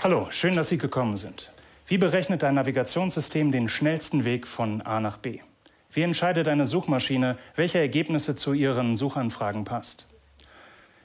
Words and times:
Hallo, 0.00 0.28
schön, 0.30 0.54
dass 0.54 0.68
Sie 0.68 0.78
gekommen 0.78 1.16
sind. 1.16 1.50
Wie 1.88 1.98
berechnet 1.98 2.44
ein 2.44 2.54
Navigationssystem 2.54 3.50
den 3.50 3.68
schnellsten 3.68 4.24
Weg 4.24 4.46
von 4.46 4.80
A 4.82 5.00
nach 5.00 5.16
B? 5.16 5.40
Wie 5.90 6.02
entscheidet 6.02 6.46
eine 6.46 6.66
Suchmaschine, 6.66 7.36
welche 7.56 7.80
Ergebnisse 7.80 8.36
zu 8.36 8.52
Ihren 8.52 8.94
Suchanfragen 8.94 9.64
passt? 9.64 10.06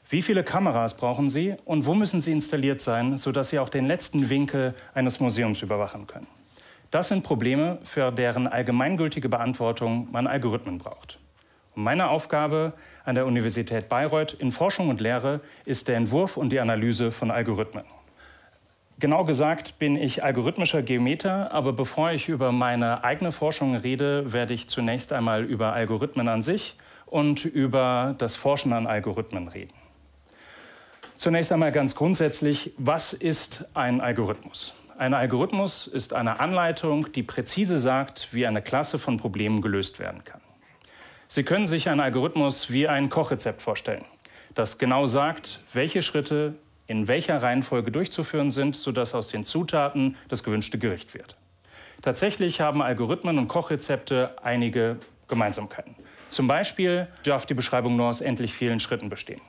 Wie 0.07 0.21
viele 0.21 0.43
Kameras 0.43 0.95
brauchen 0.95 1.31
Sie 1.31 1.55
und 1.65 1.87
wo 1.87 1.95
müssen 1.95 2.21
sie 2.21 2.31
installiert 2.31 2.81
sein, 2.81 3.17
sodass 3.17 3.49
Sie 3.49 3.57
auch 3.57 3.69
den 3.69 3.87
letzten 3.87 4.29
Winkel 4.29 4.75
eines 4.93 5.19
Museums 5.19 5.63
überwachen 5.63 6.05
können? 6.05 6.27
Das 6.91 7.07
sind 7.07 7.23
Probleme, 7.23 7.79
für 7.85 8.11
deren 8.11 8.45
allgemeingültige 8.45 9.27
Beantwortung 9.27 10.07
man 10.11 10.27
Algorithmen 10.27 10.77
braucht. 10.77 11.17
Und 11.75 11.81
meine 11.81 12.09
Aufgabe 12.09 12.73
an 13.05 13.15
der 13.15 13.25
Universität 13.25 13.89
Bayreuth 13.89 14.33
in 14.33 14.51
Forschung 14.51 14.89
und 14.89 15.01
Lehre 15.01 15.41
ist 15.65 15.87
der 15.87 15.97
Entwurf 15.97 16.37
und 16.37 16.51
die 16.51 16.59
Analyse 16.59 17.11
von 17.11 17.31
Algorithmen. 17.31 17.85
Genau 19.03 19.25
gesagt 19.25 19.79
bin 19.79 19.97
ich 19.97 20.23
algorithmischer 20.23 20.81
Geometer, 20.81 21.51
aber 21.51 21.73
bevor 21.73 22.11
ich 22.11 22.29
über 22.29 22.53
meine 22.53 23.03
eigene 23.03 23.33
Forschung 23.33 23.75
rede, 23.75 24.31
werde 24.31 24.53
ich 24.53 24.69
zunächst 24.69 25.11
einmal 25.11 25.43
über 25.43 25.73
Algorithmen 25.73 26.29
an 26.29 26.41
sich 26.41 26.77
und 27.05 27.43
über 27.43 28.15
das 28.17 28.37
Forschen 28.37 28.71
an 28.71 28.87
Algorithmen 28.87 29.49
reden. 29.49 29.73
Zunächst 31.15 31.51
einmal 31.51 31.73
ganz 31.73 31.95
grundsätzlich, 31.95 32.71
was 32.77 33.11
ist 33.11 33.65
ein 33.73 33.99
Algorithmus? 33.99 34.73
Ein 34.97 35.13
Algorithmus 35.13 35.85
ist 35.85 36.13
eine 36.13 36.39
Anleitung, 36.39 37.11
die 37.11 37.23
präzise 37.23 37.79
sagt, 37.79 38.29
wie 38.31 38.47
eine 38.47 38.61
Klasse 38.61 38.99
von 38.99 39.17
Problemen 39.17 39.61
gelöst 39.61 39.99
werden 39.99 40.23
kann. 40.23 40.39
Sie 41.27 41.43
können 41.43 41.67
sich 41.67 41.89
einen 41.89 41.99
Algorithmus 41.99 42.71
wie 42.71 42.87
ein 42.87 43.09
Kochrezept 43.09 43.61
vorstellen, 43.63 44.05
das 44.53 44.77
genau 44.77 45.07
sagt, 45.07 45.59
welche 45.73 46.01
Schritte 46.01 46.53
in 46.87 47.07
welcher 47.07 47.41
Reihenfolge 47.41 47.91
durchzuführen 47.91 48.51
sind, 48.51 48.75
sodass 48.75 49.13
aus 49.13 49.29
den 49.29 49.45
Zutaten 49.45 50.15
das 50.27 50.43
gewünschte 50.43 50.77
Gericht 50.77 51.13
wird. 51.13 51.37
Tatsächlich 52.01 52.59
haben 52.59 52.81
Algorithmen 52.81 53.37
und 53.37 53.47
Kochrezepte 53.47 54.35
einige 54.43 54.97
Gemeinsamkeiten. 55.27 55.95
Zum 56.29 56.47
Beispiel 56.47 57.07
darf 57.23 57.45
die 57.45 57.53
Beschreibung 57.53 57.95
nur 57.95 58.07
aus 58.07 58.19
endlich 58.19 58.53
vielen 58.53 58.79
Schritten 58.79 59.09
bestehen. 59.09 59.41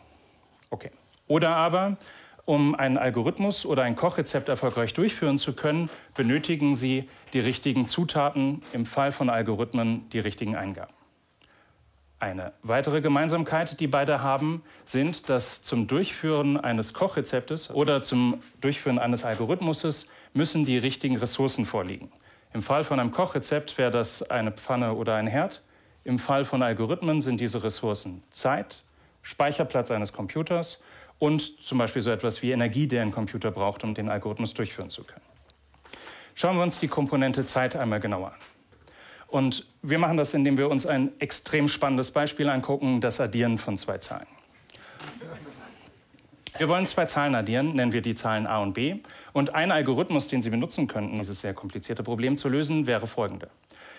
Okay. 0.71 0.91
Oder 1.27 1.57
aber, 1.57 1.97
um 2.45 2.75
einen 2.75 2.99
Algorithmus 2.99 3.65
oder 3.65 3.83
ein 3.83 3.97
Kochrezept 3.97 4.49
erfolgreich 4.49 4.93
durchführen 4.93 5.39
zu 5.39 5.55
können, 5.55 5.89
benötigen 6.15 6.75
Sie 6.75 7.09
die 7.33 7.41
richtigen 7.41 7.89
Zutaten, 7.89 8.63
im 8.73 8.85
Fall 8.85 9.13
von 9.13 9.31
Algorithmen 9.31 10.09
die 10.11 10.19
richtigen 10.19 10.55
Eingaben. 10.55 10.93
Eine 12.25 12.55
weitere 12.63 13.03
Gemeinsamkeit, 13.03 13.81
die 13.81 13.87
beide 13.87 14.23
haben, 14.23 14.63
sind, 14.87 15.29
dass 15.29 15.63
zum 15.63 15.87
Durchführen 15.87 16.57
eines 16.57 16.95
Kochrezeptes 16.95 17.69
oder 17.69 18.03
zum 18.03 18.43
Durchführen 18.63 18.99
eines 18.99 19.25
Algorithmuses 19.25 20.09
müssen 20.33 20.65
die 20.65 20.79
richtigen 20.79 21.19
Ressourcen 21.19 21.67
vorliegen. 21.67 22.11
Im 22.55 22.63
Fall 22.63 22.83
von 22.83 22.99
einem 22.99 23.11
Kochrezept 23.11 23.77
wäre 23.77 23.91
das 23.91 24.23
eine 24.23 24.53
Pfanne 24.53 24.95
oder 24.95 25.17
ein 25.17 25.27
Herd. 25.27 25.63
Im 26.03 26.19
Fall 26.19 26.47
von 26.47 26.63
Algorithmen 26.63 27.21
sind 27.21 27.43
diese 27.43 27.63
Ressourcen 27.63 28.23
Zeit, 28.31 28.85
Speicherplatz 29.21 29.91
eines 29.91 30.15
Computers 30.15 30.83
und 31.19 31.63
zum 31.63 31.77
Beispiel 31.77 32.01
so 32.01 32.11
etwas 32.11 32.41
wie 32.41 32.53
Energie, 32.53 32.87
die 32.87 32.99
ein 32.99 33.13
Computer 33.13 33.51
braucht, 33.51 33.85
um 33.85 33.93
den 33.93 34.09
Algorithmus 34.09 34.55
durchführen 34.55 34.89
zu 34.89 35.05
können. 35.05 35.27
Schauen 36.35 36.57
wir 36.57 36.63
uns 36.63 36.79
die 36.79 36.89
Komponente 36.89 37.45
Zeit 37.45 37.77
einmal 37.77 38.01
genauer 38.01 38.29
an. 38.29 38.54
Und 39.35 39.67
wir 39.83 39.99
machen 39.99 40.17
das, 40.17 40.33
indem 40.33 40.59
wir 40.59 40.71
uns 40.71 40.87
ein 40.87 41.11
extrem 41.19 41.67
spannendes 41.67 42.13
Beispiel 42.13 42.49
angucken, 42.49 43.01
das 43.01 43.21
Addieren 43.21 43.59
von 43.59 43.77
zwei 43.79 43.99
Zahlen. 43.99 44.29
Wir 46.57 46.69
wollen 46.69 46.87
zwei 46.87 47.07
Zahlen 47.07 47.35
addieren, 47.35 47.75
nennen 47.75 47.91
wir 47.91 48.01
die 48.01 48.15
Zahlen 48.15 48.47
a 48.47 48.63
und 48.63 48.75
b. 48.75 49.01
Und 49.33 49.57
ein 49.57 49.73
Algorithmus, 49.73 50.29
den 50.29 50.41
Sie 50.41 50.51
benutzen 50.51 50.87
könnten, 50.87 51.19
dieses 51.19 51.41
sehr 51.41 51.53
komplizierte 51.53 52.05
Problem 52.05 52.37
zu 52.37 52.49
lösen, 52.49 52.87
wäre 52.87 53.09
folgender. 53.09 53.49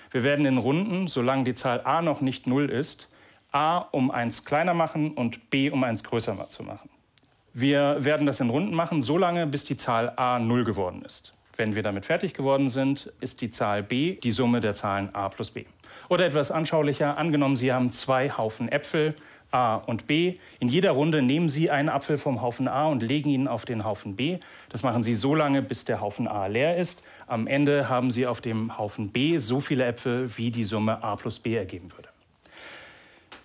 Wir 0.09 0.23
werden 0.23 0.45
in 0.45 0.57
Runden, 0.57 1.09
solange 1.09 1.43
die 1.43 1.53
Zahl 1.53 1.81
a 1.83 2.01
noch 2.01 2.21
nicht 2.21 2.47
0 2.47 2.69
ist, 2.69 3.09
a 3.51 3.79
um 3.79 4.11
1 4.11 4.45
kleiner 4.45 4.73
machen 4.73 5.11
und 5.11 5.49
b 5.49 5.69
um 5.69 5.83
1 5.83 6.05
größer 6.05 6.49
zu 6.49 6.63
machen. 6.63 6.89
Wir 7.53 8.05
werden 8.05 8.25
das 8.25 8.39
in 8.39 8.49
Runden 8.49 8.73
machen, 8.73 9.03
solange 9.03 9.47
bis 9.47 9.65
die 9.65 9.75
Zahl 9.75 10.13
a 10.15 10.39
0 10.39 10.63
geworden 10.63 11.03
ist. 11.03 11.34
Wenn 11.57 11.75
wir 11.75 11.83
damit 11.83 12.05
fertig 12.05 12.33
geworden 12.33 12.69
sind, 12.69 13.11
ist 13.21 13.41
die 13.41 13.51
Zahl 13.51 13.83
b 13.83 14.15
die 14.15 14.31
Summe 14.31 14.59
der 14.59 14.73
Zahlen 14.73 15.13
a 15.13 15.29
plus 15.29 15.51
b. 15.51 15.65
Oder 16.09 16.25
etwas 16.25 16.51
anschaulicher, 16.51 17.17
angenommen, 17.17 17.55
Sie 17.55 17.71
haben 17.71 17.91
zwei 17.91 18.29
Haufen 18.29 18.69
Äpfel, 18.69 19.15
A 19.51 19.75
und 19.75 20.07
B. 20.07 20.35
In 20.59 20.67
jeder 20.67 20.91
Runde 20.91 21.21
nehmen 21.21 21.49
Sie 21.49 21.69
einen 21.69 21.89
Apfel 21.89 22.17
vom 22.17 22.41
Haufen 22.41 22.67
A 22.67 22.87
und 22.87 23.01
legen 23.01 23.29
ihn 23.29 23.47
auf 23.47 23.65
den 23.65 23.85
Haufen 23.85 24.15
B. 24.15 24.39
Das 24.69 24.83
machen 24.83 25.03
Sie 25.03 25.15
so 25.15 25.33
lange, 25.33 25.61
bis 25.61 25.85
der 25.85 26.01
Haufen 26.01 26.27
A 26.27 26.47
leer 26.47 26.75
ist. 26.77 27.03
Am 27.27 27.47
Ende 27.47 27.87
haben 27.87 28.11
Sie 28.11 28.27
auf 28.27 28.41
dem 28.41 28.77
Haufen 28.77 29.09
B 29.11 29.37
so 29.37 29.61
viele 29.61 29.85
Äpfel, 29.85 30.37
wie 30.37 30.51
die 30.51 30.65
Summe 30.65 31.03
A 31.03 31.15
plus 31.15 31.39
B 31.39 31.55
ergeben 31.55 31.91
würde. 31.95 32.09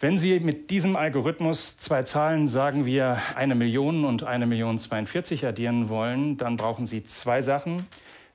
Wenn 0.03 0.17
Sie 0.17 0.41
mit 0.41 0.71
diesem 0.71 0.97
Algorithmus 0.97 1.77
zwei 1.77 2.05
Zahlen, 2.05 2.49
sagen 2.49 2.87
wir 2.87 3.19
eine 3.35 3.55
Million 3.55 4.07
und 4.07 4.23
eine 4.23 4.47
Million 4.47 4.79
42 4.79 5.45
addieren 5.45 5.91
wollen, 5.91 6.39
dann 6.39 6.57
brauchen 6.57 6.87
Sie 6.87 7.05
zwei 7.05 7.43
Sachen, 7.43 7.87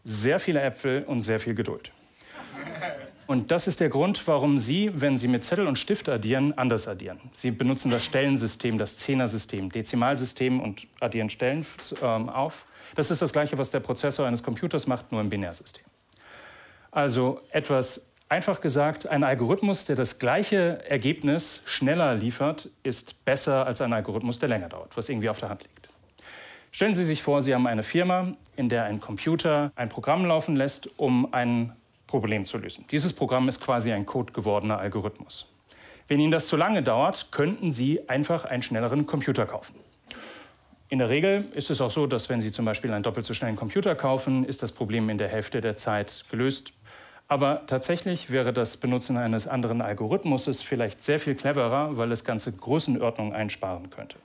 sehr 0.03 0.39
viele 0.39 0.61
Äpfel 0.61 1.03
und 1.03 1.23
sehr 1.23 1.39
viel 1.39 1.55
Geduld. 1.55 1.91
Und 3.25 3.49
das 3.49 3.65
ist 3.65 3.79
der 3.79 3.89
Grund, 3.89 4.27
warum 4.27 4.59
Sie, 4.59 4.91
wenn 4.93 5.17
Sie 5.17 5.27
mit 5.27 5.43
Zettel 5.43 5.65
und 5.65 5.79
Stift 5.79 6.07
addieren, 6.07 6.55
anders 6.55 6.87
addieren. 6.87 7.19
Sie 7.33 7.49
benutzen 7.49 7.89
das 7.89 8.05
Stellensystem, 8.05 8.77
das 8.77 8.97
Zehnersystem, 8.97 9.71
Dezimalsystem 9.71 10.59
und 10.59 10.85
addieren 10.99 11.31
Stellen 11.31 11.65
ähm, 12.03 12.29
auf. 12.29 12.67
Das 12.93 13.09
ist 13.09 13.23
das 13.23 13.33
Gleiche, 13.33 13.57
was 13.57 13.71
der 13.71 13.79
Prozessor 13.79 14.27
eines 14.27 14.43
Computers 14.43 14.85
macht, 14.85 15.11
nur 15.11 15.19
im 15.19 15.31
Binärsystem. 15.31 15.83
Also 16.91 17.41
etwas 17.49 18.05
Einfach 18.35 18.59
gesagt, 18.59 19.07
ein 19.07 19.23
Algorithmus, 19.23 19.85
der 19.85 19.95
das 19.95 20.19
gleiche 20.19 20.83
Ergebnis 20.89 21.61
schneller 21.63 22.15
liefert, 22.15 22.69
ist 22.83 23.23
besser 23.23 23.65
als 23.65 23.79
ein 23.79 23.93
Algorithmus, 23.93 24.39
der 24.39 24.49
länger 24.49 24.67
dauert, 24.67 24.97
was 24.97 25.07
irgendwie 25.07 25.29
auf 25.29 25.39
der 25.39 25.47
Hand 25.47 25.61
liegt. 25.63 25.87
Stellen 26.73 26.93
Sie 26.93 27.05
sich 27.05 27.23
vor, 27.23 27.41
Sie 27.41 27.55
haben 27.55 27.65
eine 27.65 27.81
Firma, 27.81 28.33
in 28.57 28.67
der 28.67 28.83
ein 28.83 28.99
Computer 28.99 29.71
ein 29.77 29.87
Programm 29.87 30.25
laufen 30.25 30.57
lässt, 30.57 30.89
um 30.99 31.33
ein 31.33 31.71
Problem 32.07 32.45
zu 32.45 32.57
lösen. 32.57 32.83
Dieses 32.91 33.13
Programm 33.13 33.47
ist 33.47 33.61
quasi 33.61 33.93
ein 33.93 34.05
codegewordener 34.05 34.79
Algorithmus. 34.79 35.47
Wenn 36.09 36.19
Ihnen 36.19 36.33
das 36.33 36.47
zu 36.47 36.57
lange 36.57 36.83
dauert, 36.83 37.31
könnten 37.31 37.71
Sie 37.71 38.09
einfach 38.09 38.43
einen 38.43 38.63
schnelleren 38.63 39.05
Computer 39.05 39.45
kaufen. 39.45 39.75
In 40.89 40.99
der 40.99 41.09
Regel 41.09 41.45
ist 41.53 41.69
es 41.71 41.79
auch 41.79 41.89
so, 41.89 42.05
dass 42.05 42.27
wenn 42.27 42.41
Sie 42.41 42.51
zum 42.51 42.65
Beispiel 42.65 42.91
einen 42.91 43.01
doppelt 43.01 43.25
so 43.25 43.33
schnellen 43.33 43.55
Computer 43.55 43.95
kaufen, 43.95 44.43
ist 44.43 44.61
das 44.61 44.73
Problem 44.73 45.09
in 45.09 45.17
der 45.17 45.29
Hälfte 45.29 45.61
der 45.61 45.77
Zeit 45.77 46.25
gelöst. 46.29 46.73
Aber 47.27 47.65
tatsächlich 47.65 48.29
wäre 48.29 48.53
das 48.53 48.77
Benutzen 48.77 49.17
eines 49.17 49.47
anderen 49.47 49.81
Algorithmus 49.81 50.61
vielleicht 50.61 51.01
sehr 51.01 51.19
viel 51.19 51.35
cleverer, 51.35 51.97
weil 51.97 52.11
es 52.11 52.23
ganze 52.23 52.51
Größenordnungen 52.51 53.33
einsparen 53.33 53.89
könnte. 53.89 54.17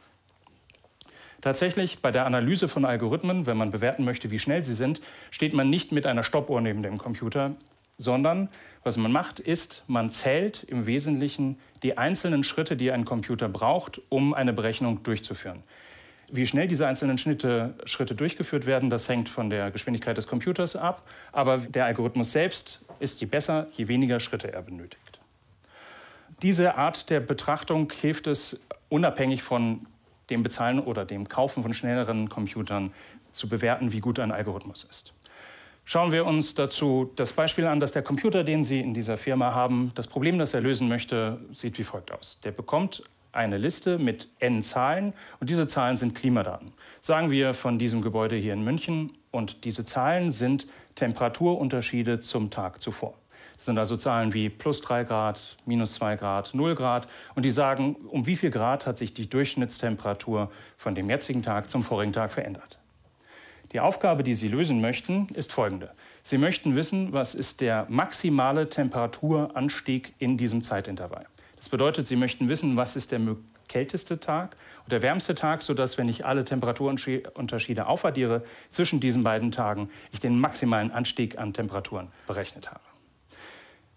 Tatsächlich 1.40 2.02
bei 2.02 2.10
der 2.10 2.26
Analyse 2.26 2.68
von 2.68 2.84
Algorithmen, 2.84 3.46
wenn 3.46 3.56
man 3.56 3.70
bewerten 3.70 4.04
möchte, 4.04 4.30
wie 4.30 4.38
schnell 4.38 4.62
sie 4.62 4.74
sind, 4.74 5.00
steht 5.30 5.54
man 5.54 5.70
nicht 5.70 5.90
mit 5.90 6.04
einer 6.04 6.22
Stoppuhr 6.22 6.60
neben 6.60 6.82
dem 6.82 6.98
Computer, 6.98 7.52
sondern 7.96 8.50
was 8.82 8.98
man 8.98 9.12
macht, 9.12 9.40
ist, 9.40 9.84
man 9.86 10.10
zählt 10.10 10.64
im 10.64 10.86
Wesentlichen 10.86 11.58
die 11.82 11.96
einzelnen 11.96 12.44
Schritte, 12.44 12.76
die 12.76 12.90
ein 12.90 13.06
Computer 13.06 13.48
braucht, 13.48 14.02
um 14.10 14.34
eine 14.34 14.52
Berechnung 14.52 15.02
durchzuführen. 15.02 15.62
Wie 16.32 16.46
schnell 16.46 16.68
diese 16.68 16.86
einzelnen 16.86 17.18
Schritte, 17.18 17.74
Schritte 17.84 18.14
durchgeführt 18.14 18.66
werden, 18.66 18.88
das 18.90 19.08
hängt 19.08 19.28
von 19.28 19.50
der 19.50 19.70
Geschwindigkeit 19.70 20.16
des 20.16 20.26
Computers 20.26 20.76
ab. 20.76 21.06
Aber 21.32 21.58
der 21.58 21.86
Algorithmus 21.86 22.32
selbst 22.32 22.84
ist 23.00 23.20
je 23.20 23.26
besser, 23.26 23.66
je 23.72 23.88
weniger 23.88 24.20
Schritte 24.20 24.52
er 24.52 24.62
benötigt. 24.62 25.20
Diese 26.42 26.76
Art 26.76 27.10
der 27.10 27.20
Betrachtung 27.20 27.92
hilft 27.92 28.26
es, 28.26 28.60
unabhängig 28.88 29.42
von 29.42 29.86
dem 30.30 30.42
Bezahlen 30.42 30.78
oder 30.78 31.04
dem 31.04 31.28
Kaufen 31.28 31.62
von 31.62 31.74
schnelleren 31.74 32.28
Computern 32.28 32.92
zu 33.32 33.48
bewerten, 33.48 33.92
wie 33.92 34.00
gut 34.00 34.18
ein 34.18 34.32
Algorithmus 34.32 34.86
ist. 34.88 35.12
Schauen 35.84 36.12
wir 36.12 36.24
uns 36.24 36.54
dazu 36.54 37.10
das 37.16 37.32
Beispiel 37.32 37.66
an, 37.66 37.80
dass 37.80 37.92
der 37.92 38.02
Computer, 38.02 38.44
den 38.44 38.62
Sie 38.62 38.80
in 38.80 38.94
dieser 38.94 39.16
Firma 39.16 39.52
haben, 39.54 39.92
das 39.96 40.06
Problem, 40.06 40.38
das 40.38 40.54
er 40.54 40.60
lösen 40.60 40.88
möchte, 40.88 41.40
sieht 41.52 41.78
wie 41.78 41.84
folgt 41.84 42.12
aus. 42.12 42.38
Der 42.44 42.52
bekommt 42.52 43.02
eine 43.32 43.58
Liste 43.58 43.98
mit 43.98 44.28
n 44.38 44.62
Zahlen 44.62 45.12
und 45.40 45.50
diese 45.50 45.66
Zahlen 45.68 45.96
sind 45.96 46.14
Klimadaten. 46.14 46.72
Sagen 47.00 47.30
wir 47.30 47.54
von 47.54 47.78
diesem 47.78 48.02
Gebäude 48.02 48.36
hier 48.36 48.52
in 48.52 48.64
München 48.64 49.12
und 49.30 49.64
diese 49.64 49.84
Zahlen 49.84 50.30
sind 50.30 50.66
Temperaturunterschiede 50.94 52.20
zum 52.20 52.50
Tag 52.50 52.80
zuvor. 52.80 53.14
Das 53.56 53.66
sind 53.66 53.78
also 53.78 53.96
Zahlen 53.96 54.32
wie 54.32 54.48
plus 54.48 54.80
3 54.80 55.04
Grad, 55.04 55.56
minus 55.66 55.92
2 55.94 56.16
Grad, 56.16 56.54
0 56.54 56.74
Grad 56.74 57.06
und 57.34 57.44
die 57.44 57.50
sagen, 57.50 57.94
um 58.08 58.26
wie 58.26 58.36
viel 58.36 58.50
Grad 58.50 58.86
hat 58.86 58.96
sich 58.96 59.12
die 59.12 59.28
Durchschnittstemperatur 59.28 60.50
von 60.78 60.94
dem 60.94 61.10
jetzigen 61.10 61.42
Tag 61.42 61.68
zum 61.68 61.82
vorigen 61.82 62.12
Tag 62.12 62.32
verändert. 62.32 62.78
Die 63.72 63.80
Aufgabe, 63.80 64.24
die 64.24 64.34
Sie 64.34 64.48
lösen 64.48 64.80
möchten, 64.80 65.28
ist 65.34 65.52
folgende. 65.52 65.90
Sie 66.22 66.38
möchten 66.38 66.74
wissen, 66.74 67.12
was 67.12 67.34
ist 67.34 67.60
der 67.60 67.86
maximale 67.88 68.68
Temperaturanstieg 68.68 70.14
in 70.18 70.36
diesem 70.36 70.62
Zeitintervall. 70.62 71.26
Das 71.60 71.68
bedeutet, 71.68 72.06
Sie 72.06 72.16
möchten 72.16 72.48
wissen, 72.48 72.76
was 72.76 72.96
ist 72.96 73.12
der 73.12 73.20
kälteste 73.68 74.18
Tag 74.18 74.56
und 74.84 74.92
der 74.92 75.02
wärmste 75.02 75.34
Tag, 75.34 75.60
sodass, 75.60 75.98
wenn 75.98 76.08
ich 76.08 76.24
alle 76.24 76.46
Temperaturunterschiede 76.46 77.86
aufaddiere 77.86 78.42
zwischen 78.70 78.98
diesen 78.98 79.22
beiden 79.22 79.52
Tagen, 79.52 79.90
ich 80.10 80.20
den 80.20 80.40
maximalen 80.40 80.90
Anstieg 80.90 81.38
an 81.38 81.52
Temperaturen 81.52 82.08
berechnet 82.26 82.70
habe. 82.70 82.80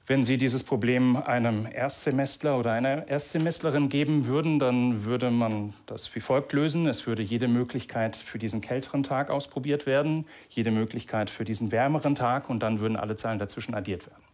Wenn 0.06 0.26
Sie 0.26 0.38
dieses 0.38 0.62
Problem 0.62 1.16
einem 1.16 1.66
Erstsemestler 1.66 2.60
oder 2.60 2.74
einer 2.74 3.08
Erstsemestlerin 3.08 3.88
geben 3.88 4.28
würden, 4.28 4.60
dann 4.60 5.06
würde 5.06 5.32
man 5.32 5.74
das 5.86 6.14
wie 6.14 6.20
folgt 6.20 6.52
lösen. 6.52 6.88
Es 6.88 7.08
würde 7.08 7.22
jede 7.22 7.48
Möglichkeit 7.48 8.18
für 8.18 8.40
diesen 8.40 8.60
kälteren 8.60 9.04
Tag 9.04 9.30
ausprobiert 9.30 9.86
werden, 9.86 10.26
jede 10.50 10.72
Möglichkeit 10.72 11.30
für 11.30 11.46
diesen 11.46 11.72
wärmeren 11.72 12.16
Tag 12.16 12.50
und 12.50 12.60
dann 12.60 12.82
würden 12.82 12.98
alle 12.98 13.16
Zahlen 13.16 13.40
dazwischen 13.40 13.74
addiert 13.74 14.06
werden. 14.06 14.33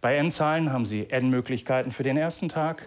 Bei 0.00 0.16
n-Zahlen 0.16 0.72
haben 0.72 0.86
Sie 0.86 1.10
n 1.10 1.28
Möglichkeiten 1.28 1.90
für 1.90 2.04
den 2.04 2.16
ersten 2.16 2.48
Tag, 2.48 2.86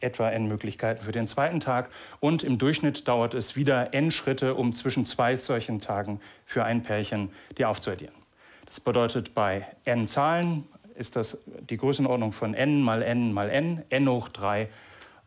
etwa 0.00 0.30
n 0.30 0.48
Möglichkeiten 0.48 1.04
für 1.04 1.12
den 1.12 1.28
zweiten 1.28 1.60
Tag 1.60 1.90
und 2.18 2.42
im 2.42 2.58
Durchschnitt 2.58 3.06
dauert 3.06 3.34
es 3.34 3.54
wieder 3.54 3.94
n 3.94 4.10
Schritte, 4.10 4.54
um 4.54 4.72
zwischen 4.72 5.04
zwei 5.04 5.36
solchen 5.36 5.78
Tagen 5.80 6.20
für 6.46 6.64
ein 6.64 6.82
Pärchen 6.82 7.30
die 7.58 7.64
aufzuaddieren. 7.64 8.14
Das 8.66 8.80
bedeutet 8.80 9.34
bei 9.34 9.66
n 9.84 10.08
Zahlen 10.08 10.64
ist 10.96 11.14
das 11.14 11.40
die 11.46 11.76
Größenordnung 11.76 12.32
von 12.32 12.54
n 12.54 12.82
mal 12.82 13.02
n 13.02 13.32
mal 13.32 13.50
n, 13.50 13.84
n 13.88 14.08
hoch 14.08 14.28
3 14.28 14.68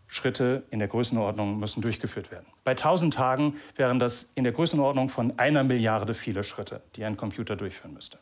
Schritte 0.07 0.63
in 0.69 0.79
der 0.79 0.89
Größenordnung 0.89 1.57
müssen 1.59 1.81
durchgeführt 1.81 2.29
werden. 2.29 2.45
Bei 2.65 2.71
1000 2.71 3.13
Tagen 3.13 3.55
wären 3.77 3.99
das 3.99 4.29
in 4.35 4.43
der 4.43 4.51
Größenordnung 4.51 5.07
von 5.07 5.39
einer 5.39 5.63
Milliarde 5.63 6.13
viele 6.13 6.43
Schritte, 6.43 6.81
die 6.97 7.05
ein 7.05 7.15
Computer 7.15 7.55
durchführen 7.55 7.93
müsste. 7.93 8.19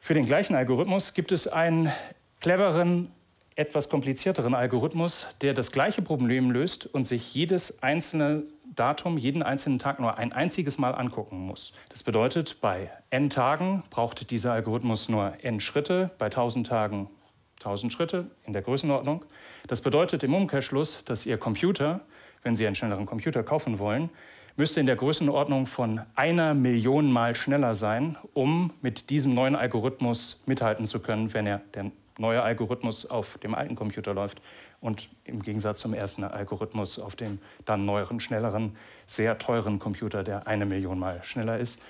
Für 0.00 0.14
den 0.14 0.24
gleichen 0.24 0.54
Algorithmus 0.54 1.14
gibt 1.14 1.32
es 1.32 1.48
einen 1.48 1.92
cleveren, 2.40 3.10
etwas 3.56 3.88
komplizierteren 3.88 4.54
Algorithmus, 4.54 5.26
der 5.40 5.52
das 5.52 5.72
gleiche 5.72 6.00
Problem 6.00 6.50
löst 6.50 6.86
und 6.86 7.06
sich 7.06 7.34
jedes 7.34 7.82
einzelne 7.82 8.44
Datum 8.74 9.18
jeden 9.18 9.42
einzelnen 9.42 9.80
Tag 9.80 9.98
nur 9.98 10.16
ein 10.16 10.32
einziges 10.32 10.78
Mal 10.78 10.92
angucken 10.94 11.38
muss. 11.38 11.72
Das 11.88 12.04
bedeutet, 12.04 12.60
bei 12.60 12.90
n 13.10 13.28
Tagen 13.30 13.82
braucht 13.90 14.30
dieser 14.30 14.52
Algorithmus 14.52 15.08
nur 15.08 15.32
n 15.42 15.58
Schritte, 15.58 16.10
bei 16.18 16.26
1000 16.26 16.66
Tagen 16.66 17.10
1000 17.58 17.92
Schritte 17.92 18.30
in 18.44 18.52
der 18.52 18.62
Größenordnung. 18.62 19.24
Das 19.66 19.80
bedeutet 19.80 20.22
im 20.22 20.34
Umkehrschluss, 20.34 21.04
dass 21.04 21.26
Ihr 21.26 21.38
Computer, 21.38 22.00
wenn 22.42 22.54
Sie 22.54 22.66
einen 22.66 22.76
schnelleren 22.76 23.06
Computer 23.06 23.42
kaufen 23.42 23.80
wollen, 23.80 24.10
müsste 24.58 24.80
in 24.80 24.86
der 24.86 24.96
Größenordnung 24.96 25.66
von 25.66 26.00
einer 26.16 26.52
Million 26.52 27.12
Mal 27.12 27.36
schneller 27.36 27.76
sein, 27.76 28.16
um 28.34 28.72
mit 28.82 29.08
diesem 29.08 29.32
neuen 29.32 29.54
Algorithmus 29.54 30.42
mithalten 30.46 30.84
zu 30.84 30.98
können, 30.98 31.32
wenn 31.32 31.46
er 31.46 31.62
der 31.74 31.92
neue 32.18 32.42
Algorithmus 32.42 33.06
auf 33.06 33.38
dem 33.38 33.54
alten 33.54 33.76
Computer 33.76 34.12
läuft 34.12 34.42
und 34.80 35.08
im 35.24 35.42
Gegensatz 35.42 35.78
zum 35.80 35.94
ersten 35.94 36.24
Algorithmus 36.24 36.98
auf 36.98 37.14
dem 37.14 37.38
dann 37.66 37.84
neueren, 37.84 38.18
schnelleren, 38.18 38.76
sehr 39.06 39.38
teuren 39.38 39.78
Computer, 39.78 40.24
der 40.24 40.48
eine 40.48 40.66
Million 40.66 40.98
Mal 40.98 41.22
schneller 41.22 41.58
ist. 41.58 41.80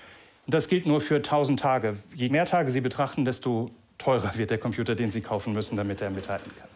Und 0.45 0.53
das 0.53 0.67
gilt 0.67 0.85
nur 0.85 1.01
für 1.01 1.15
1000 1.15 1.59
Tage. 1.59 1.97
Je 2.13 2.29
mehr 2.29 2.45
Tage 2.45 2.69
Sie 2.69 2.81
betrachten, 2.81 3.25
desto 3.25 3.71
teurer 3.97 4.37
wird 4.37 4.51
der 4.51 4.59
Computer, 4.59 4.93
den 4.93 5.09
Sie 5.09 5.21
kaufen 5.21 5.53
müssen, 5.53 5.75
damit 5.75 6.01
er 6.01 6.11
mithalten 6.11 6.51
kann. 6.55 6.69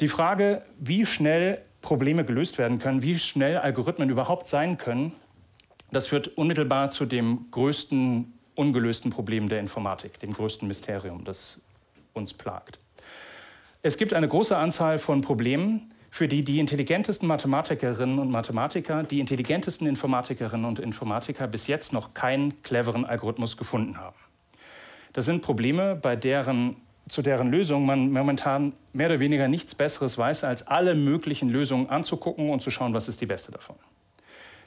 Die 0.00 0.08
Frage, 0.08 0.62
wie 0.80 1.06
schnell 1.06 1.62
Probleme 1.88 2.22
gelöst 2.22 2.58
werden 2.58 2.78
können, 2.78 3.00
wie 3.00 3.18
schnell 3.18 3.56
Algorithmen 3.56 4.10
überhaupt 4.10 4.46
sein 4.46 4.76
können, 4.76 5.12
das 5.90 6.06
führt 6.06 6.28
unmittelbar 6.36 6.90
zu 6.90 7.06
dem 7.06 7.46
größten 7.50 8.34
ungelösten 8.54 9.10
Problem 9.10 9.48
der 9.48 9.60
Informatik, 9.60 10.18
dem 10.18 10.34
größten 10.34 10.68
Mysterium, 10.68 11.24
das 11.24 11.62
uns 12.12 12.34
plagt. 12.34 12.78
Es 13.80 13.96
gibt 13.96 14.12
eine 14.12 14.28
große 14.28 14.54
Anzahl 14.54 14.98
von 14.98 15.22
Problemen, 15.22 15.94
für 16.10 16.28
die 16.28 16.44
die 16.44 16.58
intelligentesten 16.58 17.26
Mathematikerinnen 17.26 18.18
und 18.18 18.30
Mathematiker, 18.30 19.02
die 19.02 19.20
intelligentesten 19.20 19.86
Informatikerinnen 19.86 20.66
und 20.66 20.80
Informatiker 20.80 21.48
bis 21.48 21.68
jetzt 21.68 21.94
noch 21.94 22.12
keinen 22.12 22.62
cleveren 22.62 23.06
Algorithmus 23.06 23.56
gefunden 23.56 23.96
haben. 23.96 24.16
Das 25.14 25.24
sind 25.24 25.40
Probleme, 25.40 25.96
bei 25.96 26.16
deren, 26.16 26.76
zu 27.08 27.22
deren 27.22 27.50
Lösung 27.50 27.86
man 27.86 28.10
momentan 28.12 28.72
mehr 28.92 29.08
oder 29.08 29.20
weniger 29.20 29.48
nichts 29.48 29.74
Besseres 29.74 30.18
weiß, 30.18 30.44
als 30.44 30.66
alle 30.66 30.94
möglichen 30.94 31.48
Lösungen 31.48 31.88
anzugucken 31.90 32.50
und 32.50 32.62
zu 32.62 32.70
schauen, 32.70 32.94
was 32.94 33.08
ist 33.08 33.20
die 33.20 33.26
beste 33.26 33.52
davon. 33.52 33.76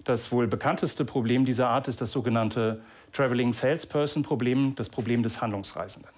Das 0.03 0.31
wohl 0.31 0.47
bekannteste 0.47 1.05
Problem 1.05 1.45
dieser 1.45 1.67
Art 1.67 1.87
ist 1.87 2.01
das 2.01 2.11
sogenannte 2.11 2.81
Traveling 3.13 3.53
Salesperson 3.53 4.23
Problem, 4.23 4.73
das 4.75 4.89
Problem 4.89 5.21
des 5.21 5.41
Handlungsreisenden. 5.41 6.09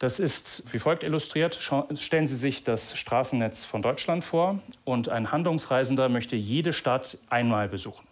Das 0.00 0.18
ist 0.18 0.64
wie 0.72 0.78
folgt 0.78 1.04
illustriert. 1.04 1.60
Stellen 1.98 2.26
Sie 2.26 2.36
sich 2.36 2.64
das 2.64 2.98
Straßennetz 2.98 3.66
von 3.66 3.82
Deutschland 3.82 4.24
vor 4.24 4.58
und 4.84 5.10
ein 5.10 5.30
Handlungsreisender 5.30 6.08
möchte 6.08 6.36
jede 6.36 6.72
Stadt 6.72 7.18
einmal 7.28 7.68
besuchen. 7.68 8.09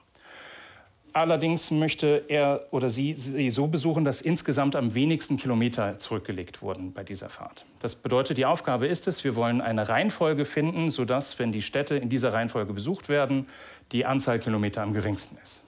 Allerdings 1.18 1.72
möchte 1.72 2.26
er 2.28 2.68
oder 2.70 2.90
sie 2.90 3.12
sie 3.14 3.50
so 3.50 3.66
besuchen, 3.66 4.04
dass 4.04 4.20
insgesamt 4.20 4.76
am 4.76 4.94
wenigsten 4.94 5.36
Kilometer 5.36 5.98
zurückgelegt 5.98 6.62
wurden 6.62 6.92
bei 6.92 7.02
dieser 7.02 7.28
Fahrt. 7.28 7.64
Das 7.80 7.96
bedeutet, 7.96 8.38
die 8.38 8.46
Aufgabe 8.46 8.86
ist 8.86 9.08
es, 9.08 9.24
wir 9.24 9.34
wollen 9.34 9.60
eine 9.60 9.88
Reihenfolge 9.88 10.44
finden, 10.44 10.92
sodass, 10.92 11.36
wenn 11.40 11.50
die 11.50 11.62
Städte 11.62 11.96
in 11.96 12.08
dieser 12.08 12.32
Reihenfolge 12.34 12.72
besucht 12.72 13.08
werden, 13.08 13.48
die 13.90 14.06
Anzahl 14.06 14.38
Kilometer 14.38 14.82
am 14.82 14.94
geringsten 14.94 15.36
ist. 15.42 15.64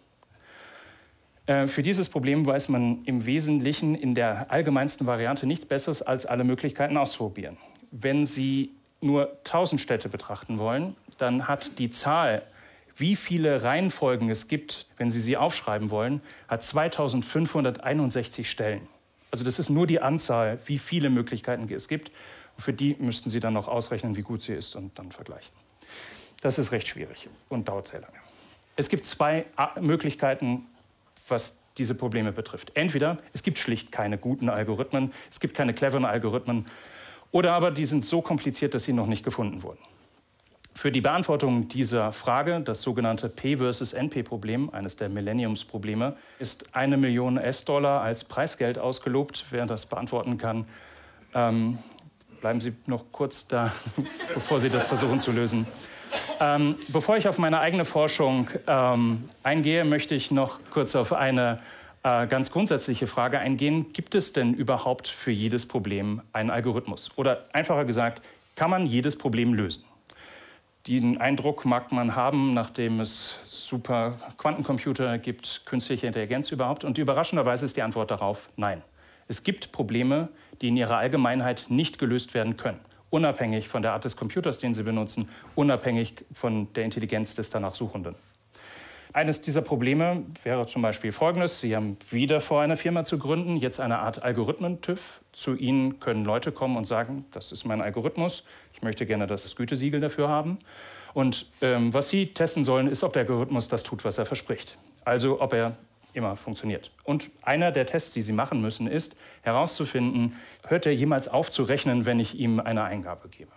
Äh, 1.46 1.66
für 1.66 1.82
dieses 1.82 2.08
Problem 2.08 2.46
weiß 2.46 2.68
man 2.68 3.02
im 3.06 3.26
Wesentlichen 3.26 3.96
in 3.96 4.14
der 4.14 4.52
allgemeinsten 4.52 5.08
Variante 5.08 5.46
nichts 5.48 5.66
Besseres, 5.66 6.00
als 6.00 6.26
alle 6.26 6.44
Möglichkeiten 6.44 6.96
auszuprobieren. 6.96 7.56
Wenn 7.90 8.24
Sie 8.24 8.70
nur 9.00 9.32
1000 9.38 9.80
Städte 9.80 10.08
betrachten 10.08 10.58
wollen, 10.58 10.94
dann 11.18 11.48
hat 11.48 11.80
die 11.80 11.90
Zahl, 11.90 12.42
wie 13.00 13.16
viele 13.16 13.62
Reihenfolgen 13.62 14.30
es 14.30 14.46
gibt, 14.46 14.86
wenn 14.96 15.10
Sie 15.10 15.20
sie 15.20 15.36
aufschreiben 15.36 15.90
wollen, 15.90 16.22
hat 16.48 16.62
2561 16.62 18.48
Stellen. 18.50 18.86
Also 19.30 19.44
das 19.44 19.58
ist 19.58 19.70
nur 19.70 19.86
die 19.86 20.00
Anzahl, 20.00 20.58
wie 20.66 20.78
viele 20.78 21.10
Möglichkeiten 21.10 21.72
es 21.72 21.88
gibt. 21.88 22.10
Und 22.56 22.62
für 22.62 22.72
die 22.72 22.96
müssten 22.98 23.30
Sie 23.30 23.40
dann 23.40 23.54
noch 23.54 23.68
ausrechnen, 23.68 24.16
wie 24.16 24.22
gut 24.22 24.42
sie 24.42 24.52
ist 24.52 24.76
und 24.76 24.98
dann 24.98 25.12
vergleichen. 25.12 25.52
Das 26.42 26.58
ist 26.58 26.72
recht 26.72 26.88
schwierig 26.88 27.28
und 27.48 27.68
dauert 27.68 27.88
sehr 27.88 28.00
lange. 28.00 28.16
Es 28.76 28.88
gibt 28.88 29.04
zwei 29.04 29.44
Möglichkeiten, 29.80 30.66
was 31.28 31.56
diese 31.76 31.94
Probleme 31.94 32.32
betrifft. 32.32 32.72
Entweder 32.74 33.18
es 33.32 33.42
gibt 33.42 33.58
schlicht 33.58 33.92
keine 33.92 34.18
guten 34.18 34.48
Algorithmen, 34.48 35.12
es 35.30 35.40
gibt 35.40 35.54
keine 35.54 35.74
cleveren 35.74 36.04
Algorithmen, 36.04 36.66
oder 37.32 37.52
aber 37.52 37.70
die 37.70 37.84
sind 37.84 38.04
so 38.04 38.22
kompliziert, 38.22 38.74
dass 38.74 38.84
sie 38.84 38.92
noch 38.92 39.06
nicht 39.06 39.24
gefunden 39.24 39.62
wurden. 39.62 39.78
Für 40.80 40.90
die 40.90 41.02
Beantwortung 41.02 41.68
dieser 41.68 42.10
Frage, 42.14 42.62
das 42.62 42.80
sogenannte 42.80 43.28
P 43.28 43.58
versus 43.58 43.92
NP-Problem, 43.92 44.70
eines 44.70 44.96
der 44.96 45.10
Millenniums-Probleme, 45.10 46.16
ist 46.38 46.74
eine 46.74 46.96
Million 46.96 47.36
S-Dollar 47.36 48.00
als 48.00 48.24
Preisgeld 48.24 48.78
ausgelobt. 48.78 49.44
Wer 49.50 49.66
das 49.66 49.84
beantworten 49.84 50.38
kann, 50.38 50.64
ähm, 51.34 51.76
bleiben 52.40 52.62
Sie 52.62 52.72
noch 52.86 53.04
kurz 53.12 53.46
da, 53.46 53.70
bevor 54.32 54.58
Sie 54.58 54.70
das 54.70 54.86
versuchen 54.86 55.20
zu 55.20 55.32
lösen. 55.32 55.66
Ähm, 56.40 56.76
bevor 56.88 57.18
ich 57.18 57.28
auf 57.28 57.36
meine 57.36 57.60
eigene 57.60 57.84
Forschung 57.84 58.48
ähm, 58.66 59.24
eingehe, 59.42 59.84
möchte 59.84 60.14
ich 60.14 60.30
noch 60.30 60.60
kurz 60.70 60.96
auf 60.96 61.12
eine 61.12 61.58
äh, 62.04 62.26
ganz 62.26 62.50
grundsätzliche 62.50 63.06
Frage 63.06 63.38
eingehen. 63.38 63.92
Gibt 63.92 64.14
es 64.14 64.32
denn 64.32 64.54
überhaupt 64.54 65.08
für 65.08 65.30
jedes 65.30 65.66
Problem 65.66 66.22
einen 66.32 66.48
Algorithmus? 66.48 67.10
Oder 67.16 67.44
einfacher 67.52 67.84
gesagt, 67.84 68.22
kann 68.56 68.70
man 68.70 68.86
jedes 68.86 69.18
Problem 69.18 69.52
lösen? 69.52 69.84
Den 70.86 71.20
Eindruck 71.20 71.64
mag 71.64 71.92
man 71.92 72.16
haben, 72.16 72.54
nachdem 72.54 73.00
es 73.00 73.38
super 73.44 74.16
Quantencomputer 74.38 75.18
gibt, 75.18 75.62
künstliche 75.66 76.06
Intelligenz 76.06 76.50
überhaupt. 76.50 76.84
Und 76.84 76.98
überraschenderweise 76.98 77.66
ist 77.66 77.76
die 77.76 77.82
Antwort 77.82 78.10
darauf 78.10 78.48
nein. 78.56 78.82
Es 79.28 79.42
gibt 79.42 79.72
Probleme, 79.72 80.28
die 80.60 80.68
in 80.68 80.76
ihrer 80.76 80.96
Allgemeinheit 80.96 81.66
nicht 81.68 81.98
gelöst 81.98 82.34
werden 82.34 82.56
können 82.56 82.80
unabhängig 83.10 83.68
von 83.68 83.82
der 83.82 83.92
Art 83.92 84.04
des 84.04 84.16
Computers, 84.16 84.58
den 84.58 84.72
Sie 84.72 84.84
benutzen, 84.84 85.28
unabhängig 85.54 86.24
von 86.32 86.72
der 86.72 86.84
Intelligenz 86.84 87.34
des 87.34 87.50
danach 87.50 87.74
Suchenden. 87.74 88.14
Eines 89.12 89.42
dieser 89.42 89.62
Probleme 89.62 90.24
wäre 90.44 90.66
zum 90.66 90.82
Beispiel 90.82 91.10
folgendes. 91.10 91.60
Sie 91.60 91.74
haben 91.74 91.96
wieder 92.10 92.40
vor, 92.40 92.62
eine 92.62 92.76
Firma 92.76 93.04
zu 93.04 93.18
gründen, 93.18 93.56
jetzt 93.56 93.80
eine 93.80 93.98
Art 93.98 94.22
Algorithmen-TÜV. 94.22 95.20
Zu 95.40 95.54
Ihnen 95.54 96.00
können 96.00 96.26
Leute 96.26 96.52
kommen 96.52 96.76
und 96.76 96.86
sagen, 96.86 97.24
das 97.32 97.50
ist 97.50 97.64
mein 97.64 97.80
Algorithmus, 97.80 98.44
ich 98.74 98.82
möchte 98.82 99.06
gerne 99.06 99.26
das 99.26 99.56
Gütesiegel 99.56 99.98
dafür 99.98 100.28
haben. 100.28 100.58
Und 101.14 101.46
ähm, 101.62 101.94
was 101.94 102.10
Sie 102.10 102.26
testen 102.34 102.62
sollen, 102.62 102.86
ist, 102.88 103.02
ob 103.02 103.14
der 103.14 103.22
Algorithmus 103.22 103.66
das 103.66 103.82
tut, 103.82 104.04
was 104.04 104.18
er 104.18 104.26
verspricht. 104.26 104.76
Also 105.02 105.40
ob 105.40 105.54
er 105.54 105.78
immer 106.12 106.36
funktioniert. 106.36 106.90
Und 107.04 107.30
einer 107.40 107.72
der 107.72 107.86
Tests, 107.86 108.12
die 108.12 108.20
Sie 108.20 108.34
machen 108.34 108.60
müssen, 108.60 108.86
ist 108.86 109.16
herauszufinden, 109.40 110.36
hört 110.68 110.84
er 110.84 110.94
jemals 110.94 111.26
auf 111.26 111.50
zu 111.50 111.62
rechnen, 111.62 112.04
wenn 112.04 112.20
ich 112.20 112.38
ihm 112.38 112.60
eine 112.60 112.84
Eingabe 112.84 113.30
gebe. 113.30 113.52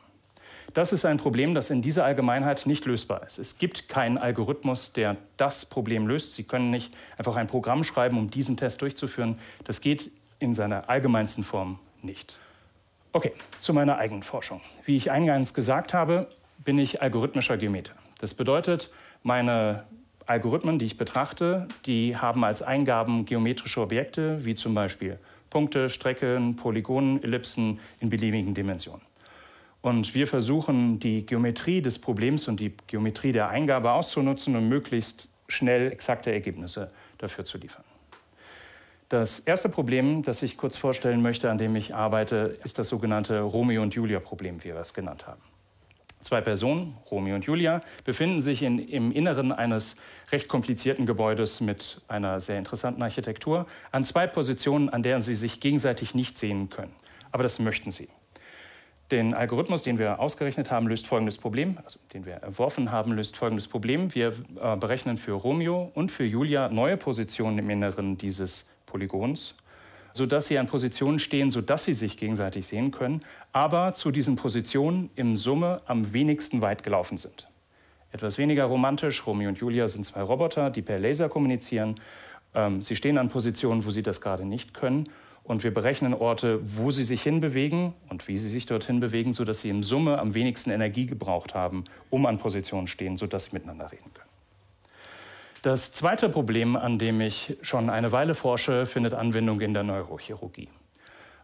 Das 0.74 0.94
ist 0.94 1.04
ein 1.04 1.18
Problem, 1.18 1.54
das 1.54 1.70
in 1.70 1.82
dieser 1.82 2.06
Allgemeinheit 2.06 2.66
nicht 2.66 2.86
lösbar 2.86 3.24
ist. 3.25 3.40
Es 3.40 3.58
gibt 3.58 3.90
keinen 3.90 4.18
Algorithmus, 4.18 4.94
der 4.94 5.18
das 5.36 5.66
Problem 5.66 6.08
löst. 6.08 6.34
Sie 6.34 6.46
können 6.46 6.72
nicht 6.72 6.94
einfach 7.18 7.36
ein 7.36 7.48
Programm 7.48 7.84
schreiben, 7.84 8.18
um 8.18 8.30
diesen 8.30 8.56
Test 8.56 8.82
durchzuführen. 8.82 9.38
Das 9.66 9.82
geht 9.82 10.12
in 10.44 10.54
seiner 10.54 10.90
allgemeinsten 10.90 11.44
Form 11.44 11.80
nicht. 12.02 12.38
Okay, 13.14 13.32
zu 13.58 13.74
meiner 13.74 13.98
eigenen 13.98 14.24
Forschung. 14.24 14.60
Wie 14.86 14.98
ich 14.98 15.10
eingangs 15.10 15.54
gesagt 15.54 15.94
habe, 15.94 16.28
bin 16.58 16.78
ich 16.78 17.02
algorithmischer 17.02 17.58
Geometer. 17.58 17.94
Das 18.20 18.34
bedeutet, 18.34 18.92
meine 19.24 19.86
Algorithmen, 20.26 20.80
die 20.80 20.86
ich 20.86 20.98
betrachte, 20.98 21.68
die 21.86 22.18
haben 22.18 22.44
als 22.44 22.62
Eingaben 22.62 23.26
geometrische 23.26 23.82
Objekte, 23.82 24.44
wie 24.44 24.56
zum 24.56 24.74
Beispiel 24.74 25.18
Punkte, 25.50 25.90
Strecken, 25.90 26.56
Polygonen, 26.56 27.24
Ellipsen 27.24 27.80
in 28.00 28.10
beliebigen 28.10 28.54
Dimensionen. 28.54 29.02
Und 29.82 30.14
wir 30.14 30.28
versuchen, 30.28 31.00
die 31.00 31.26
Geometrie 31.26 31.82
des 31.82 32.00
Problems 32.00 32.48
und 32.48 32.60
die 32.60 32.74
Geometrie 32.88 33.32
der 33.32 33.50
Eingabe 33.50 33.92
auszunutzen 33.92 34.56
und 34.56 34.68
möglichst 34.68 35.30
schnell 35.48 35.92
exakte 35.92 36.32
Ergebnisse 36.32 36.92
dafür 37.18 37.46
zu 37.46 37.58
liefern. 37.58 37.84
Das 39.13 39.38
erste 39.38 39.70
Problem, 39.70 40.24
das 40.24 40.41
ich 40.41 40.58
kurz 40.58 40.75
vorstellen 40.75 41.22
möchte, 41.22 41.51
an 41.51 41.60
dem 41.60 41.75
ich 41.75 41.93
arbeite, 41.93 42.58
ist 42.63 42.79
das 42.79 42.89
sogenannte 42.89 43.41
Romeo 43.41 43.84
und 43.84 43.93
Julia-Problem, 43.93 44.63
wie 44.63 44.70
wir 44.70 44.77
es 44.77 44.96
genannt 44.96 45.27
haben. 45.27 45.39
Zwei 46.24 46.41
Personen, 46.41 46.98
Romeo 47.12 47.36
und 47.36 47.46
Julia, 47.46 47.84
befinden 48.05 48.41
sich 48.41 48.63
in, 48.63 48.79
im 48.79 49.12
Inneren 49.12 49.51
eines 49.51 49.98
recht 50.32 50.48
komplizierten 50.48 51.05
Gebäudes 51.05 51.62
mit 51.62 52.01
einer 52.08 52.41
sehr 52.41 52.58
interessanten 52.58 53.03
Architektur 53.03 53.67
an 53.91 54.03
zwei 54.03 54.25
Positionen, 54.25 54.89
an 54.89 55.03
deren 55.03 55.22
sie 55.22 55.36
sich 55.36 55.60
gegenseitig 55.60 56.15
nicht 56.15 56.36
sehen 56.39 56.72
können. 56.72 56.96
Aber 57.32 57.43
das 57.43 57.60
möchten 57.60 57.91
sie. 57.91 58.10
Den 59.12 59.36
Algorithmus, 59.36 59.84
den 59.84 60.00
wir 60.00 60.20
ausgerechnet 60.20 60.72
haben, 60.72 60.88
löst 60.88 61.05
folgendes 61.05 61.38
Problem, 61.38 61.77
also 61.86 62.00
den 62.15 62.25
wir 62.25 62.41
entworfen 62.41 62.91
haben, 62.91 63.12
löst 63.12 63.38
folgendes 63.38 63.67
Problem. 63.67 64.15
Wir 64.15 64.34
äh, 64.60 64.75
berechnen 64.75 65.17
für 65.17 65.34
Romeo 65.34 65.91
und 65.93 66.12
für 66.12 66.24
Julia 66.24 66.70
neue 66.70 66.98
Positionen 66.98 67.60
im 67.60 67.70
Inneren 67.70 68.17
dieses 68.17 68.73
Polygons, 68.94 69.56
sodass 70.14 70.46
sie 70.46 70.60
an 70.60 70.68
Positionen 70.68 71.18
stehen, 71.18 71.50
sodass 71.50 71.86
sie 71.86 71.96
sich 71.96 72.16
gegenseitig 72.16 72.68
sehen 72.68 72.92
können, 72.92 73.24
aber 73.52 73.94
zu 73.96 74.12
diesen 74.12 74.36
Positionen 74.36 75.10
im 75.16 75.36
Summe 75.36 75.82
am 75.88 76.14
wenigsten 76.14 76.62
weit 76.62 76.84
gelaufen 76.84 77.18
sind. 77.18 77.48
Etwas 78.12 78.38
weniger 78.38 78.66
romantisch, 78.66 79.26
Romeo 79.26 79.50
und 79.50 79.58
Julia 79.58 79.88
sind 79.88 80.06
zwei 80.06 80.22
Roboter, 80.22 80.70
die 80.70 80.84
per 80.84 81.00
Laser 81.00 81.28
kommunizieren. 81.28 81.96
Ähm, 82.54 82.84
sie 82.84 82.96
stehen 82.96 83.18
an 83.18 83.30
Positionen, 83.30 83.84
wo 83.84 83.90
sie 83.90 84.04
das 84.04 84.22
gerade 84.22 84.46
nicht 84.46 84.76
können 84.76 85.10
und 85.44 85.64
wir 85.64 85.74
berechnen 85.74 86.14
Orte, 86.14 86.60
wo 86.62 86.92
sie 86.92 87.04
sich 87.04 87.24
hinbewegen 87.24 87.96
und 88.10 88.28
wie 88.28 88.38
sie 88.38 88.52
sich 88.52 88.68
dorthin 88.68 89.00
bewegen, 89.00 89.34
sodass 89.34 89.62
sie 89.62 89.70
im 89.70 89.82
Summe 89.82 90.20
am 90.20 90.36
wenigsten 90.36 90.70
Energie 90.70 91.08
gebraucht 91.08 91.56
haben, 91.56 91.86
um 92.12 92.28
an 92.28 92.38
Positionen 92.38 92.86
stehen, 92.86 93.18
sodass 93.18 93.46
sie 93.46 93.54
miteinander 93.54 93.92
reden 93.92 94.14
können. 94.14 94.33
Das 95.63 95.93
zweite 95.93 96.27
Problem, 96.27 96.75
an 96.75 97.00
dem 97.00 97.22
ich 97.22 97.55
schon 97.62 97.89
eine 97.89 98.12
Weile 98.12 98.36
forsche, 98.36 98.86
findet 98.86 99.13
Anwendung 99.13 99.62
in 99.62 99.74
der 99.74 99.84
Neurochirurgie. 99.84 100.67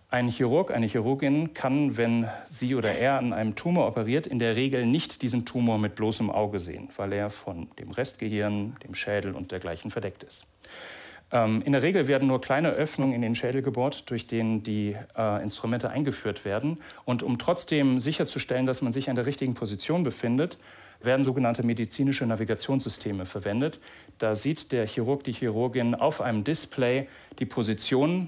Ein 0.10 0.28
Chirurg, 0.28 0.72
eine 0.72 0.88
Chirurgin 0.88 1.54
kann, 1.54 1.96
wenn 1.96 2.28
sie 2.50 2.76
oder 2.76 2.92
er 2.92 3.18
an 3.18 3.32
einem 3.32 3.56
Tumor 3.56 3.88
operiert, 3.88 4.28
in 4.28 4.38
der 4.38 4.58
Regel 4.58 4.86
nicht 4.86 5.22
diesen 5.22 5.46
Tumor 5.46 5.78
mit 5.78 5.96
bloßem 5.96 6.30
Auge 6.30 6.60
sehen, 6.60 6.90
weil 6.98 7.14
er 7.14 7.30
von 7.30 7.70
dem 7.80 7.92
Restgehirn, 7.92 8.76
dem 8.84 8.94
Schädel 8.94 9.36
und 9.36 9.54
dergleichen 9.54 9.90
verdeckt 9.90 10.24
ist. 10.24 10.46
Ähm, 11.32 11.62
in 11.62 11.72
der 11.72 11.82
Regel 11.82 12.10
werden 12.10 12.28
nur 12.28 12.42
kleine 12.42 12.72
Öffnungen 12.72 13.14
in 13.14 13.22
den 13.22 13.36
Schädel 13.36 13.62
gebohrt, 13.62 14.10
durch 14.10 14.28
denen 14.28 14.64
die 14.64 14.98
äh, 15.18 15.42
Instrumente 15.42 15.92
eingeführt 15.92 16.44
werden. 16.44 16.80
Und 17.06 17.24
um 17.24 17.38
trotzdem 17.38 18.02
sicherzustellen, 18.02 18.66
dass 18.66 18.82
man 18.82 18.92
sich 18.92 19.10
an 19.10 19.16
der 19.16 19.26
richtigen 19.26 19.54
Position 19.54 20.04
befindet, 20.04 20.58
werden 21.02 21.24
sogenannte 21.24 21.64
medizinische 21.64 22.26
Navigationssysteme 22.26 23.26
verwendet. 23.26 23.80
Da 24.18 24.36
sieht 24.36 24.72
der 24.72 24.88
Chirurg, 24.88 25.24
die 25.24 25.34
Chirurgin 25.34 25.96
auf 25.96 26.22
einem 26.22 26.44
Display 26.44 27.08
die 27.40 27.46
Position 27.46 28.28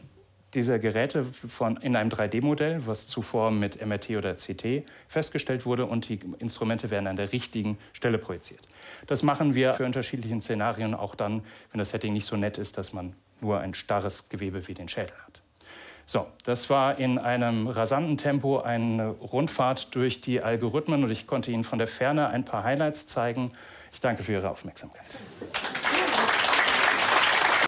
dieser 0.53 0.79
Geräte 0.79 1.25
von, 1.25 1.77
in 1.77 1.95
einem 1.95 2.09
3D-Modell, 2.09 2.85
was 2.85 3.07
zuvor 3.07 3.51
mit 3.51 3.85
MRT 3.85 4.11
oder 4.11 4.35
CT 4.35 4.83
festgestellt 5.07 5.65
wurde, 5.65 5.85
und 5.85 6.09
die 6.09 6.19
Instrumente 6.39 6.89
werden 6.89 7.07
an 7.07 7.15
der 7.15 7.31
richtigen 7.31 7.77
Stelle 7.93 8.17
projiziert. 8.17 8.67
Das 9.07 9.23
machen 9.23 9.55
wir 9.55 9.73
für 9.75 9.85
unterschiedliche 9.85 10.39
Szenarien 10.41 10.93
auch 10.93 11.15
dann, 11.15 11.43
wenn 11.71 11.79
das 11.79 11.91
Setting 11.91 12.13
nicht 12.13 12.25
so 12.25 12.35
nett 12.35 12.57
ist, 12.57 12.77
dass 12.77 12.91
man 12.93 13.15
nur 13.39 13.59
ein 13.59 13.73
starres 13.73 14.29
Gewebe 14.29 14.67
wie 14.67 14.73
den 14.73 14.87
Schädel 14.87 15.15
hat. 15.25 15.40
So, 16.11 16.27
das 16.43 16.69
war 16.69 16.99
in 16.99 17.17
einem 17.17 17.69
rasanten 17.69 18.17
Tempo 18.17 18.59
eine 18.59 19.11
Rundfahrt 19.11 19.95
durch 19.95 20.19
die 20.19 20.41
Algorithmen 20.41 21.05
und 21.05 21.09
ich 21.09 21.25
konnte 21.25 21.51
Ihnen 21.51 21.63
von 21.63 21.79
der 21.79 21.87
Ferne 21.87 22.27
ein 22.27 22.43
paar 22.43 22.65
Highlights 22.65 23.07
zeigen. 23.07 23.53
Ich 23.93 24.01
danke 24.01 24.21
für 24.21 24.33
Ihre 24.33 24.49
Aufmerksamkeit. 24.49 25.05